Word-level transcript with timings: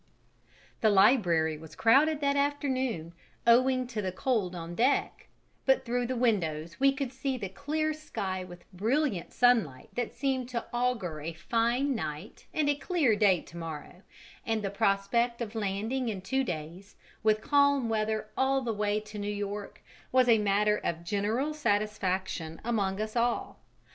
The 0.79 0.89
library 0.89 1.59
was 1.59 1.75
crowded 1.75 2.21
that 2.21 2.35
afternoon, 2.35 3.13
owing 3.45 3.85
to 3.85 4.01
the 4.01 4.11
cold 4.11 4.55
on 4.55 4.73
deck: 4.73 5.27
but 5.67 5.85
through 5.85 6.07
the 6.07 6.15
windows 6.15 6.79
we 6.79 6.91
could 6.91 7.13
see 7.13 7.37
the 7.37 7.49
clear 7.49 7.93
sky 7.93 8.43
with 8.43 8.65
brilliant 8.73 9.31
sunlight 9.31 9.89
that 9.93 10.11
seemed 10.11 10.49
to 10.49 10.65
augur 10.73 11.21
a 11.21 11.33
fine 11.33 11.93
night 11.93 12.47
and 12.51 12.67
a 12.67 12.73
clear 12.73 13.15
day 13.15 13.41
to 13.41 13.57
morrow, 13.57 14.01
and 14.43 14.63
the 14.63 14.71
prospect 14.71 15.39
of 15.39 15.53
landing 15.53 16.09
in 16.09 16.21
two 16.21 16.43
days, 16.43 16.95
with 17.21 17.39
calm 17.41 17.87
weather 17.87 18.29
all 18.35 18.63
the 18.63 18.73
way 18.73 18.99
to 19.01 19.19
New 19.19 19.29
York, 19.31 19.83
was 20.11 20.27
a 20.27 20.39
matter 20.39 20.77
of 20.77 21.03
general 21.03 21.53
satisfaction 21.53 22.59
among 22.65 22.99
us 22.99 23.15
all. 23.15 23.59